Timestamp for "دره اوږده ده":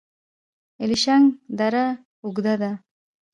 1.57-2.71